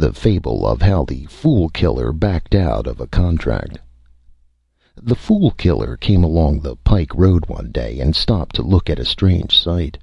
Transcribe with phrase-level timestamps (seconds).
[0.00, 3.80] The Fable of How the Fool Killer Backed Out of a Contract
[4.96, 8.98] The Fool Killer came along the pike road one day and stopped to look at
[8.98, 9.98] a strange sight.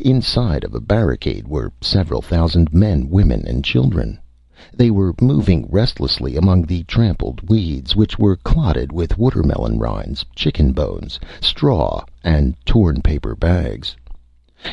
[0.00, 4.20] Inside of a barricade were several thousand men, women, and children.
[4.72, 10.70] They were moving restlessly among the trampled weeds, which were clotted with watermelon rinds, chicken
[10.70, 13.96] bones, straw, and torn paper bags.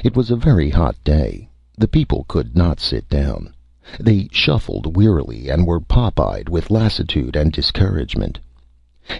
[0.03, 1.49] It was a very hot day.
[1.75, 3.55] The people could not sit down.
[3.99, 8.39] They shuffled wearily and were pop eyed with lassitude and discouragement.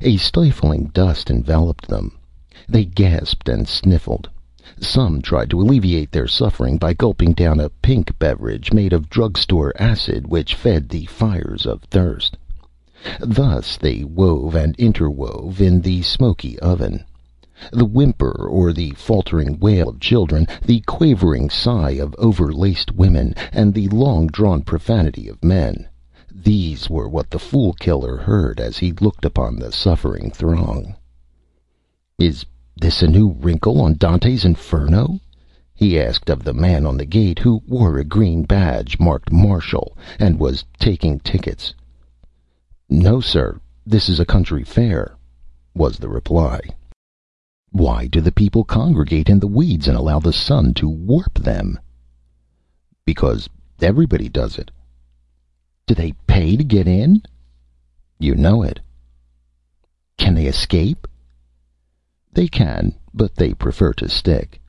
[0.01, 2.17] A stifling dust enveloped them.
[2.69, 4.29] They gasped and sniffled.
[4.79, 9.37] Some tried to alleviate their suffering by gulping down a pink beverage made of drug
[9.37, 12.37] store acid which fed the fires of thirst.
[13.19, 17.03] Thus they wove and interwove in the smoky oven.
[17.71, 23.73] The whimper or the faltering wail of children, the quavering sigh of overlaced women, and
[23.73, 25.87] the long drawn profanity of men
[26.43, 30.95] these were what the Fool Killer heard as he looked upon the suffering throng.
[32.19, 35.21] "Is this a new wrinkle on Dante's Inferno?"
[35.73, 39.95] he asked of the man on the gate, who wore a green badge marked Marshal,
[40.19, 41.73] and was taking tickets.
[42.89, 43.59] "No, sir.
[43.85, 45.15] This is a country fair,"
[45.73, 46.59] was the reply.
[47.73, 51.79] Why do the people congregate in the weeds and allow the sun to warp them?
[53.03, 53.49] Because
[53.81, 54.69] everybody does it.
[55.87, 57.23] Do they pay to get in?
[58.19, 58.79] You know it.
[60.19, 61.07] Can they escape?
[62.31, 64.61] They can, but they prefer to stick.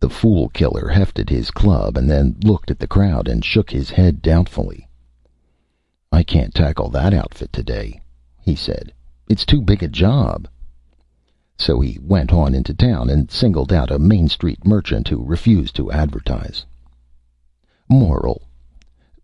[0.00, 3.88] The Fool Killer hefted his club and then looked at the crowd and shook his
[3.88, 4.86] head doubtfully.
[6.12, 8.02] "I can't tackle that outfit today,"
[8.38, 8.92] he said.
[9.30, 10.46] "It's too big a job."
[11.58, 15.74] So he went on into town and singled out a Main Street merchant who refused
[15.76, 16.66] to advertise.
[17.88, 18.42] MORAL: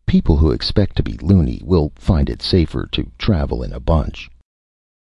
[0.07, 4.31] _People who expect to be loony will find it safer to travel in a bunch.